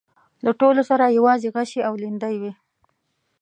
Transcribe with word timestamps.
له 0.45 0.51
ټولو 0.59 0.81
سره 0.89 1.15
يواځې 1.17 1.47
غشي 1.55 1.81
او 1.87 1.93
ليندۍ 2.01 2.35
وې. 2.41 2.51